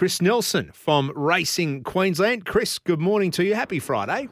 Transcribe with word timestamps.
Chris 0.00 0.22
Nelson 0.22 0.70
from 0.72 1.12
Racing 1.14 1.82
Queensland. 1.82 2.46
Chris, 2.46 2.78
good 2.78 3.00
morning 3.00 3.30
to 3.32 3.44
you. 3.44 3.54
Happy 3.54 3.78
Friday. 3.78 4.30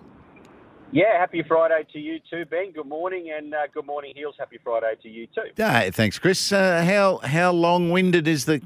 Yeah, 0.92 1.18
happy 1.18 1.44
Friday 1.46 1.86
to 1.92 1.98
you 1.98 2.20
too, 2.30 2.46
Ben. 2.46 2.72
Good 2.72 2.86
morning, 2.86 3.30
and 3.36 3.52
uh, 3.52 3.66
good 3.74 3.84
morning, 3.84 4.14
Heals. 4.16 4.34
Happy 4.38 4.58
Friday 4.64 4.94
to 5.02 5.10
you 5.10 5.26
too. 5.26 5.50
Yeah, 5.58 5.90
thanks, 5.90 6.18
Chris. 6.18 6.52
Uh, 6.52 6.82
how 6.86 7.18
how 7.18 7.52
long 7.52 7.90
winded 7.90 8.26
is 8.26 8.46
the 8.46 8.62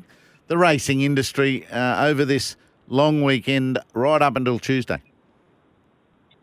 the 0.46 0.56
racing 0.56 1.00
industry 1.00 1.66
uh, 1.72 2.06
over 2.06 2.24
this 2.24 2.54
long 2.86 3.24
weekend, 3.24 3.80
right 3.94 4.22
up 4.22 4.36
until 4.36 4.60
Tuesday? 4.60 5.02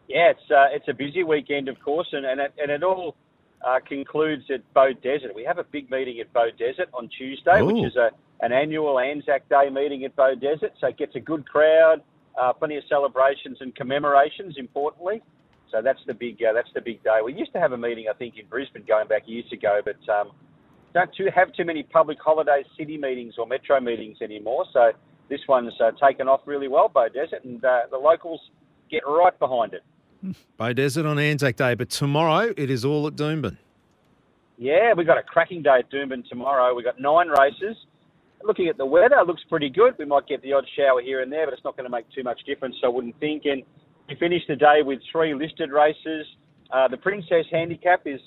Yeah, 0.10 0.32
it's 0.32 0.52
uh, 0.52 0.66
it's 0.74 0.90
a 0.90 0.94
busy 0.94 1.24
weekend, 1.24 1.70
of 1.70 1.80
course, 1.80 2.10
and 2.12 2.26
and 2.26 2.42
it, 2.42 2.54
and 2.62 2.70
it 2.70 2.84
all 2.84 3.16
uh, 3.66 3.80
concludes 3.80 4.52
at 4.52 4.62
Beaudesert. 4.74 5.34
We 5.34 5.46
have 5.46 5.58
a 5.58 5.64
big 5.64 5.90
meeting 5.90 6.20
at 6.20 6.34
Beaudesert 6.34 6.88
on 6.94 7.08
Tuesday, 7.18 7.62
Ooh. 7.62 7.68
which 7.68 7.86
is 7.86 7.96
a 7.96 8.10
an 8.42 8.52
annual 8.52 9.00
Anzac 9.00 9.48
Day 9.50 9.70
meeting 9.70 10.04
at 10.06 10.16
Beaudesert. 10.16 10.72
So 10.80 10.88
it 10.88 10.98
gets 10.98 11.16
a 11.16 11.20
good 11.20 11.48
crowd, 11.48 12.02
uh, 12.40 12.54
plenty 12.54 12.78
of 12.78 12.84
celebrations 12.90 13.58
and 13.62 13.76
commemorations. 13.76 14.56
Importantly, 14.58 15.22
so 15.72 15.82
that's 15.82 16.00
the 16.08 16.14
big 16.14 16.42
uh, 16.44 16.54
that's 16.54 16.72
the 16.74 16.82
big 16.82 17.04
day. 17.04 17.20
We 17.24 17.34
used 17.34 17.54
to 17.54 17.60
have 17.60 17.74
a 17.74 17.78
meeting, 17.78 18.06
I 18.10 18.14
think, 18.14 18.38
in 18.38 18.46
Brisbane 18.48 18.84
going 18.88 19.08
back 19.08 19.24
years 19.28 19.52
ago, 19.52 19.82
but 19.84 20.14
um, 20.14 20.32
don't 20.94 21.14
too, 21.14 21.28
have 21.34 21.54
too 21.54 21.66
many 21.66 21.84
public 21.84 22.18
holiday 22.20 22.64
city 22.78 22.98
meetings 22.98 23.36
or 23.38 23.46
metro 23.46 23.80
meetings 23.80 24.18
anymore. 24.22 24.66
So 24.74 24.92
this 25.30 25.42
one's 25.48 25.74
uh, 25.80 25.92
taken 26.04 26.28
off 26.28 26.42
really 26.46 26.68
well, 26.68 26.90
Beaudesert, 26.90 27.44
and 27.44 27.64
uh, 27.64 27.82
the 27.92 27.98
locals 27.98 28.42
get 28.90 29.04
right 29.08 29.38
behind 29.38 29.74
it. 29.74 29.84
Beaudesert 30.60 31.10
on 31.10 31.20
Anzac 31.20 31.56
Day, 31.56 31.76
but 31.76 31.90
tomorrow 31.90 32.54
it 32.58 32.70
is 32.70 32.84
all 32.84 33.08
at 33.08 33.16
Doomben. 33.16 33.58
Yeah, 34.58 34.94
we've 34.94 35.08
got 35.08 35.18
a 35.18 35.24
cracking 35.24 35.62
day 35.62 35.80
at 35.80 35.92
Doomben 35.92 36.28
tomorrow. 36.28 36.76
We've 36.76 36.86
got 36.86 37.00
nine 37.00 37.30
races. 37.30 37.78
Looking 38.44 38.68
at 38.68 38.78
the 38.78 38.86
weather, 38.86 39.18
it 39.20 39.28
looks 39.28 39.44
pretty 39.50 39.70
good. 39.70 39.96
We 39.98 40.06
might 40.06 40.28
get 40.28 40.42
the 40.42 40.54
odd 40.54 40.66
shower 40.76 41.02
here 41.02 41.22
and 41.22 41.32
there, 41.32 41.46
but 41.46 41.54
it's 41.54 41.64
not 41.64 41.76
going 41.76 41.86
to 41.86 41.92
make 41.92 42.10
too 42.12 42.24
much 42.24 42.42
difference, 42.46 42.78
so 42.80 42.88
I 42.88 42.90
wouldn't 42.90 43.20
think. 43.20 43.46
And 43.46 43.64
we 44.08 44.16
finish 44.16 44.44
the 44.48 44.56
day 44.56 44.82
with 44.84 45.00
three 45.12 45.34
listed 45.34 45.72
races. 45.72 46.26
Uh, 46.72 46.88
the 46.88 46.98
Princess 46.98 47.46
Handicap 47.52 48.02
is 48.06 48.22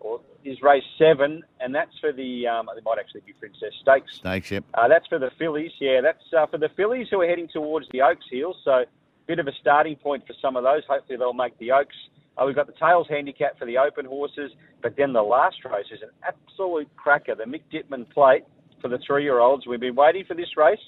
or 0.00 0.20
is 0.44 0.62
race 0.62 0.84
seven, 0.98 1.42
and 1.60 1.74
that's 1.74 1.98
for 2.00 2.12
the 2.12 2.46
um, 2.46 2.68
it 2.76 2.84
might 2.84 2.98
actually 2.98 3.22
be 3.26 3.32
Princess 3.32 3.74
Stakes. 3.80 4.16
Stakes, 4.16 4.50
yep. 4.50 4.64
Uh, 4.74 4.86
that's 4.88 5.06
for 5.08 5.18
the 5.18 5.30
fillies. 5.38 5.72
Yeah, 5.80 6.00
that's 6.00 6.22
uh, 6.36 6.46
for 6.46 6.58
the 6.58 6.68
fillies 6.76 7.08
who 7.10 7.20
are 7.20 7.26
heading 7.26 7.48
towards 7.48 7.88
the 7.90 8.02
Oaks 8.02 8.26
Heals. 8.30 8.56
So 8.64 8.70
a 8.70 8.86
bit 9.26 9.38
of 9.38 9.48
a 9.48 9.52
starting 9.60 9.96
point 9.96 10.26
for 10.26 10.34
some 10.40 10.56
of 10.56 10.62
those. 10.62 10.82
Hopefully 10.88 11.18
they'll 11.18 11.32
make 11.32 11.58
the 11.58 11.72
Oaks. 11.72 11.96
Uh, 12.36 12.44
we've 12.46 12.54
got 12.54 12.66
the 12.66 12.74
Tails 12.74 13.06
handicap 13.08 13.58
for 13.58 13.64
the 13.64 13.78
open 13.78 14.04
horses, 14.04 14.52
but 14.82 14.94
then 14.96 15.12
the 15.12 15.22
last 15.22 15.56
race 15.64 15.86
is 15.90 16.02
an 16.02 16.10
absolute 16.22 16.88
cracker. 16.94 17.34
The 17.34 17.44
Mick 17.44 17.62
Dittman 17.72 18.08
Plate 18.10 18.44
for 18.80 18.88
the 18.88 18.98
three-year-olds. 19.06 19.66
We've 19.66 19.80
been 19.80 19.94
waiting 19.94 20.24
for 20.26 20.34
this 20.34 20.56
race 20.56 20.78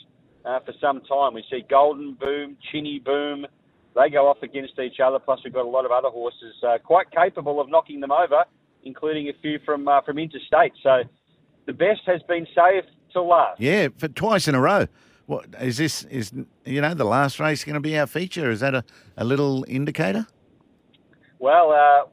uh, 0.44 0.61
for 0.61 0.72
some 0.81 1.00
time. 1.03 1.34
We 1.34 1.44
see 1.50 1.64
Golden 1.69 2.14
Boom, 2.14 2.56
Chinny 2.70 2.98
Boom. 2.98 3.47
They 3.94 4.11
go 4.11 4.28
off 4.28 4.42
against 4.42 4.78
each 4.78 5.00
other. 5.05 5.19
Plus 5.19 5.41
we've 5.44 5.53
got 5.53 5.64
a 5.64 5.69
lot 5.69 5.84
of 5.84 5.91
other 5.91 6.09
horses 6.09 6.55
uh, 6.66 6.78
quite 6.83 7.11
capable 7.11 7.61
of 7.61 7.69
knocking 7.69 8.00
them 8.00 8.12
over, 8.12 8.44
including 8.84 9.28
a 9.28 9.33
few 9.42 9.59
from 9.64 9.89
uh, 9.89 10.00
from 10.03 10.19
interstate. 10.19 10.72
So 10.83 11.03
the 11.66 11.72
best 11.72 12.00
has 12.06 12.22
been 12.28 12.47
saved 12.55 12.89
to 13.12 13.22
last. 13.22 13.61
Yeah, 13.61 13.89
for 13.97 14.09
twice 14.09 14.48
in 14.48 14.55
a 14.55 14.61
row. 14.61 14.86
What 15.27 15.47
is 15.61 15.77
this? 15.77 16.05
Is 16.05 16.33
you 16.64 16.81
know 16.81 16.94
the 16.94 17.05
last 17.05 17.41
race 17.41 17.64
going 17.64 17.75
to 17.75 17.81
be 17.81 17.98
our 17.98 18.06
feature? 18.06 18.50
Is 18.50 18.61
that 18.61 18.75
a, 18.75 18.84
a 19.16 19.25
little 19.25 19.64
indicator? 19.69 20.27
Well, 21.39 22.11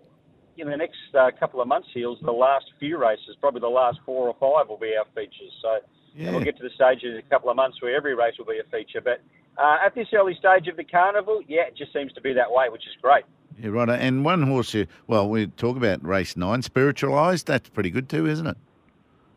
in 0.57 0.69
the 0.69 0.77
next 0.77 0.97
uh, 1.17 1.31
couple 1.39 1.61
of 1.61 1.67
months, 1.67 1.87
Heals, 1.93 2.17
the 2.21 2.31
last 2.31 2.65
few 2.79 2.97
races, 2.97 3.35
probably 3.39 3.61
the 3.61 3.67
last 3.67 3.99
four 4.05 4.27
or 4.27 4.35
five, 4.39 4.69
will 4.69 4.77
be 4.77 4.93
our 4.97 5.05
features. 5.15 5.51
So 5.61 5.79
Yeah. 6.15 6.31
we'll 6.31 6.43
get 6.43 6.57
to 6.57 6.63
the 6.63 6.69
stage 6.75 7.03
in 7.03 7.17
a 7.17 7.21
couple 7.23 7.49
of 7.49 7.55
months 7.55 7.81
where 7.81 7.95
every 7.95 8.15
race 8.15 8.35
will 8.37 8.45
be 8.45 8.59
a 8.59 8.63
feature. 8.71 9.01
But 9.01 9.21
uh, 9.57 9.77
at 9.85 9.95
this 9.95 10.07
early 10.13 10.35
stage 10.35 10.67
of 10.67 10.77
the 10.77 10.83
carnival, 10.83 11.41
yeah, 11.47 11.63
it 11.67 11.75
just 11.77 11.93
seems 11.93 12.11
to 12.13 12.21
be 12.21 12.33
that 12.33 12.49
way, 12.51 12.69
which 12.69 12.83
is 12.83 12.93
great. 13.01 13.25
Yeah, 13.59 13.69
right. 13.69 13.89
And 13.89 14.25
one 14.25 14.43
horse, 14.43 14.73
you, 14.73 14.87
well, 15.07 15.29
we 15.29 15.47
talk 15.47 15.77
about 15.77 16.03
race 16.05 16.35
nine, 16.35 16.61
spiritualised. 16.61 17.47
That's 17.47 17.69
pretty 17.69 17.89
good 17.89 18.09
too, 18.09 18.27
isn't 18.27 18.47
it? 18.47 18.57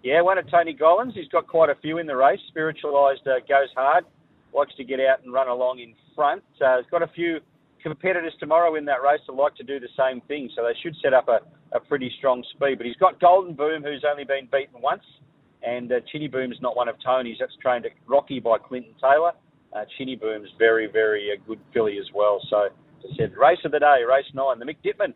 Yeah, 0.02 0.22
one 0.22 0.38
of 0.38 0.48
Tony 0.50 0.72
Gollan's. 0.74 1.14
He's 1.14 1.28
got 1.28 1.46
quite 1.46 1.70
a 1.70 1.74
few 1.76 1.98
in 1.98 2.06
the 2.06 2.16
race. 2.16 2.40
Spiritualised 2.48 3.26
uh, 3.26 3.40
goes 3.48 3.68
hard, 3.76 4.04
likes 4.54 4.74
to 4.76 4.84
get 4.84 5.00
out 5.00 5.22
and 5.24 5.32
run 5.32 5.48
along 5.48 5.80
in 5.80 5.94
front. 6.14 6.42
Uh, 6.64 6.78
he's 6.78 6.90
got 6.90 7.02
a 7.02 7.08
few 7.08 7.40
competitors 7.82 8.32
tomorrow 8.40 8.74
in 8.76 8.84
that 8.86 9.02
race 9.02 9.20
will 9.28 9.36
like 9.36 9.54
to 9.56 9.64
do 9.64 9.80
the 9.80 9.88
same 9.96 10.20
thing, 10.22 10.50
so 10.54 10.62
they 10.62 10.78
should 10.82 10.94
set 11.02 11.14
up 11.14 11.28
a, 11.28 11.40
a 11.72 11.80
pretty 11.80 12.12
strong 12.18 12.44
speed. 12.54 12.78
But 12.78 12.86
he's 12.86 12.96
got 12.96 13.20
Golden 13.20 13.54
Boom, 13.54 13.82
who's 13.82 14.04
only 14.08 14.24
been 14.24 14.48
beaten 14.50 14.80
once, 14.80 15.04
and 15.62 15.90
uh, 15.92 16.00
Chinny 16.10 16.28
Boom's 16.28 16.58
not 16.60 16.76
one 16.76 16.88
of 16.88 16.96
Tony's. 17.04 17.36
That's 17.40 17.56
trained 17.60 17.86
at 17.86 17.92
Rocky 18.06 18.40
by 18.40 18.58
Clinton 18.58 18.94
Taylor. 19.00 19.32
Uh, 19.72 19.84
Chinny 19.96 20.16
Boom's 20.16 20.48
very, 20.58 20.86
very 20.86 21.30
uh, 21.30 21.42
good 21.46 21.60
filly 21.72 21.98
as 21.98 22.06
well. 22.14 22.40
So, 22.48 22.66
as 22.66 23.10
I 23.12 23.16
said, 23.16 23.36
race 23.36 23.58
of 23.64 23.72
the 23.72 23.78
day, 23.78 24.02
race 24.08 24.26
nine, 24.34 24.58
the 24.58 24.64
Mick 24.64 24.76
Dittman. 24.84 25.14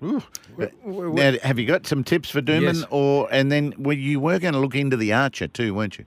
Now, 0.00 1.32
have 1.42 1.58
you 1.58 1.66
got 1.66 1.86
some 1.86 2.04
tips 2.04 2.30
for 2.30 2.40
Doomben? 2.40 2.74
Yes. 2.74 2.84
Or 2.90 3.28
and 3.30 3.52
then 3.52 3.74
well, 3.78 3.96
you 3.96 4.18
were 4.20 4.38
going 4.38 4.54
to 4.54 4.60
look 4.60 4.74
into 4.74 4.96
the 4.96 5.12
Archer 5.12 5.46
too, 5.48 5.74
weren't 5.74 5.98
you? 5.98 6.06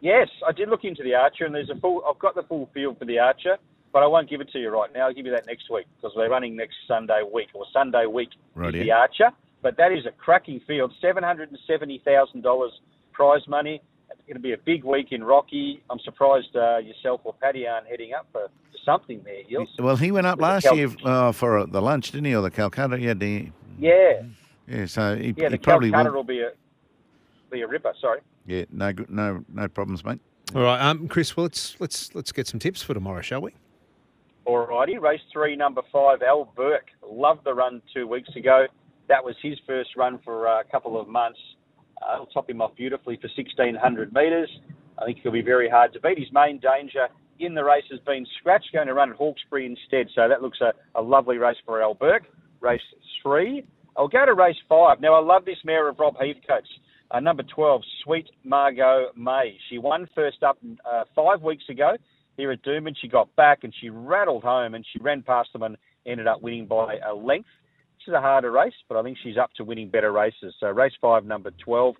Yes, 0.00 0.28
I 0.46 0.50
did 0.50 0.68
look 0.68 0.82
into 0.82 1.04
the 1.04 1.14
Archer, 1.14 1.44
and 1.44 1.54
there's 1.54 1.70
a 1.70 1.76
full. 1.76 2.02
I've 2.08 2.18
got 2.18 2.34
the 2.34 2.42
full 2.42 2.68
field 2.74 2.98
for 2.98 3.04
the 3.04 3.20
Archer, 3.20 3.56
but 3.92 4.02
I 4.02 4.06
won't 4.06 4.28
give 4.30 4.40
it 4.40 4.50
to 4.52 4.58
you 4.58 4.70
right 4.70 4.92
now. 4.94 5.06
I'll 5.06 5.14
give 5.14 5.26
you 5.26 5.32
that 5.32 5.46
next 5.46 5.70
week 5.70 5.86
because 5.96 6.12
we're 6.16 6.28
running 6.30 6.56
next 6.56 6.74
Sunday 6.88 7.22
week 7.32 7.48
or 7.54 7.64
Sunday 7.72 8.06
week 8.06 8.30
Right, 8.54 8.74
is 8.74 8.82
the 8.84 8.92
Archer. 8.92 9.30
But 9.62 9.76
that 9.76 9.92
is 9.92 10.06
a 10.06 10.10
cracking 10.12 10.60
field, 10.66 10.92
seven 11.00 11.22
hundred 11.22 11.50
and 11.50 11.58
seventy 11.66 12.02
thousand 12.04 12.42
dollars 12.42 12.72
prize 13.12 13.46
money. 13.46 13.80
It's 14.10 14.20
going 14.26 14.34
to 14.36 14.40
be 14.40 14.52
a 14.52 14.58
big 14.58 14.84
week 14.84 15.08
in 15.12 15.22
Rocky. 15.24 15.82
I'm 15.90 15.98
surprised 16.00 16.54
uh, 16.54 16.78
yourself 16.78 17.20
or 17.24 17.34
Paddy 17.34 17.66
aren't 17.66 17.86
heading 17.86 18.12
up 18.12 18.26
for 18.32 18.48
something 18.84 19.20
there, 19.24 19.42
Heals. 19.46 19.68
Well, 19.78 19.96
he 19.96 20.10
went 20.10 20.26
up 20.26 20.36
With 20.38 20.42
last 20.42 20.64
Cal- 20.64 20.76
year 20.76 20.90
uh, 21.04 21.32
for 21.32 21.58
uh, 21.60 21.66
the 21.66 21.80
lunch, 21.80 22.10
didn't 22.10 22.26
he, 22.26 22.34
or 22.34 22.42
the 22.42 22.50
Calcutta? 22.50 22.98
Yeah, 23.00 23.14
the, 23.14 23.50
Yeah, 23.78 24.22
yeah. 24.68 24.86
So 24.86 25.16
he, 25.16 25.32
yeah. 25.36 25.48
he 25.48 25.56
The 25.56 25.58
probably 25.58 25.90
Calcutta 25.90 26.10
will. 26.10 26.16
will 26.18 26.24
be 26.24 26.40
a 26.40 26.50
be 27.50 27.60
a 27.62 27.68
ripper. 27.68 27.92
Sorry. 28.00 28.20
Yeah, 28.46 28.64
no, 28.70 28.92
no, 29.08 29.44
no 29.52 29.68
problems, 29.68 30.04
mate. 30.04 30.20
All 30.54 30.62
right, 30.62 30.80
um, 30.80 31.06
Chris. 31.08 31.36
Well, 31.36 31.44
let's 31.44 31.76
let's 31.80 32.14
let's 32.14 32.32
get 32.32 32.46
some 32.48 32.58
tips 32.60 32.82
for 32.82 32.92
tomorrow, 32.94 33.20
shall 33.22 33.40
we? 33.42 33.54
Alrighty, 34.52 35.00
race 35.00 35.22
three, 35.32 35.56
number 35.56 35.80
five, 35.90 36.20
Al 36.20 36.52
Burke. 36.54 36.88
Loved 37.02 37.42
the 37.42 37.54
run 37.54 37.80
two 37.94 38.06
weeks 38.06 38.28
ago. 38.36 38.66
That 39.08 39.24
was 39.24 39.34
his 39.42 39.58
first 39.66 39.96
run 39.96 40.20
for 40.22 40.44
a 40.44 40.62
couple 40.70 41.00
of 41.00 41.08
months. 41.08 41.38
Uh, 42.02 42.16
it'll 42.16 42.26
top 42.26 42.50
him 42.50 42.60
off 42.60 42.76
beautifully 42.76 43.16
for 43.16 43.30
1,600 43.34 44.12
metres. 44.12 44.50
I 44.98 45.06
think 45.06 45.20
he'll 45.22 45.32
be 45.32 45.40
very 45.40 45.70
hard 45.70 45.94
to 45.94 46.00
beat. 46.00 46.18
His 46.18 46.30
main 46.34 46.58
danger 46.58 47.08
in 47.40 47.54
the 47.54 47.64
race 47.64 47.84
has 47.90 48.00
been 48.00 48.26
Scratch, 48.40 48.62
going 48.74 48.88
to 48.88 48.92
run 48.94 49.08
at 49.08 49.16
Hawkesbury 49.16 49.64
instead. 49.64 50.08
So 50.14 50.28
that 50.28 50.42
looks 50.42 50.58
a, 50.60 50.74
a 50.96 51.00
lovely 51.00 51.38
race 51.38 51.56
for 51.64 51.80
Al 51.80 51.94
Burke. 51.94 52.24
Race 52.60 52.82
three. 53.22 53.64
I'll 53.96 54.06
go 54.06 54.26
to 54.26 54.34
race 54.34 54.56
five. 54.68 55.00
Now, 55.00 55.14
I 55.14 55.20
love 55.20 55.46
this 55.46 55.64
mare 55.64 55.88
of 55.88 55.98
Rob 55.98 56.16
Heathcote's. 56.20 56.68
Uh, 57.10 57.20
number 57.20 57.42
12, 57.54 57.80
Sweet 58.04 58.28
Margot 58.44 59.12
May. 59.16 59.56
She 59.70 59.78
won 59.78 60.06
first 60.14 60.42
up 60.42 60.58
uh, 60.84 61.04
five 61.14 61.40
weeks 61.40 61.64
ago 61.70 61.96
here 62.42 62.50
at 62.50 62.62
Doomben. 62.62 62.96
She 63.00 63.06
got 63.06 63.34
back 63.36 63.62
and 63.62 63.72
she 63.80 63.88
rattled 63.88 64.42
home 64.42 64.74
and 64.74 64.84
she 64.92 64.98
ran 64.98 65.22
past 65.22 65.52
them 65.52 65.62
and 65.62 65.76
ended 66.04 66.26
up 66.26 66.42
winning 66.42 66.66
by 66.66 66.96
a 67.08 67.14
length. 67.14 67.48
This 67.98 68.08
is 68.08 68.14
a 68.14 68.20
harder 68.20 68.50
race, 68.50 68.74
but 68.88 68.96
I 68.98 69.02
think 69.04 69.16
she's 69.22 69.38
up 69.38 69.50
to 69.58 69.64
winning 69.64 69.88
better 69.88 70.10
races. 70.10 70.54
So 70.58 70.66
race 70.70 70.92
five, 71.00 71.24
number 71.24 71.52
12. 71.64 71.94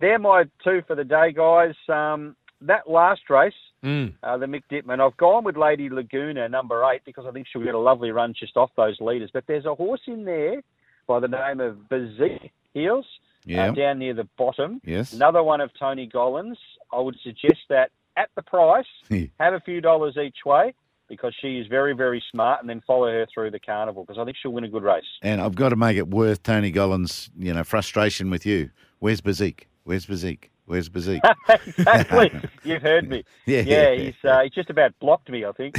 They're 0.00 0.18
my 0.18 0.44
two 0.64 0.80
for 0.86 0.96
the 0.96 1.04
day, 1.04 1.32
guys. 1.32 1.74
Um, 1.88 2.34
that 2.62 2.88
last 2.88 3.28
race, 3.28 3.52
Mm. 3.84 4.12
uh, 4.22 4.36
the 4.38 4.46
Mick 4.46 4.62
Dittman, 4.70 5.00
I've 5.04 5.16
gone 5.16 5.42
with 5.44 5.56
Lady 5.56 5.90
Laguna, 5.90 6.48
number 6.48 6.82
eight, 6.90 7.02
because 7.04 7.26
I 7.26 7.32
think 7.32 7.48
she'll 7.48 7.64
get 7.64 7.74
a 7.74 7.78
lovely 7.78 8.12
run 8.12 8.32
just 8.32 8.56
off 8.56 8.70
those 8.76 8.98
leaders. 9.00 9.30
But 9.32 9.44
there's 9.46 9.66
a 9.66 9.74
horse 9.74 10.00
in 10.06 10.24
there 10.24 10.62
by 11.08 11.18
the 11.20 11.28
name 11.28 11.60
of 11.60 11.76
Bazik 11.90 12.50
Heals 12.72 13.04
Yeah. 13.44 13.70
uh, 13.70 13.72
down 13.72 13.98
near 13.98 14.14
the 14.14 14.28
bottom. 14.38 14.80
Yes. 14.84 15.12
Another 15.12 15.42
one 15.42 15.60
of 15.60 15.70
Tony 15.74 16.06
Gollan's. 16.08 16.58
I 16.92 17.00
would 17.00 17.18
suggest 17.24 17.60
that 17.68 17.90
at 18.16 18.30
the 18.36 18.42
price, 18.42 18.86
have 19.40 19.54
a 19.54 19.60
few 19.60 19.80
dollars 19.80 20.16
each 20.16 20.38
way 20.44 20.74
because 21.08 21.34
she 21.40 21.58
is 21.58 21.66
very, 21.66 21.92
very 21.94 22.22
smart, 22.30 22.60
and 22.60 22.70
then 22.70 22.80
follow 22.86 23.06
her 23.06 23.26
through 23.32 23.50
the 23.50 23.60
carnival 23.60 24.04
because 24.04 24.18
I 24.18 24.24
think 24.24 24.36
she'll 24.40 24.52
win 24.52 24.64
a 24.64 24.68
good 24.68 24.82
race. 24.82 25.04
And 25.20 25.42
I've 25.42 25.54
got 25.54 25.68
to 25.70 25.76
make 25.76 25.96
it 25.98 26.08
worth 26.08 26.42
Tony 26.42 26.72
Gollan's, 26.72 27.30
you 27.38 27.52
know, 27.52 27.64
frustration 27.64 28.30
with 28.30 28.46
you. 28.46 28.70
Where's 28.98 29.20
Bazik? 29.20 29.64
Where's 29.84 30.06
Bazik? 30.06 30.44
Where's 30.64 30.88
Bazik? 30.88 31.20
exactly. 31.66 32.32
You've 32.64 32.80
heard 32.82 33.08
me. 33.10 33.24
Yeah. 33.46 33.60
Yeah, 33.60 33.94
he's 33.94 34.14
uh, 34.24 34.42
he's 34.42 34.52
just 34.52 34.70
about 34.70 34.98
blocked 35.00 35.28
me, 35.28 35.44
I 35.44 35.52
think. 35.52 35.76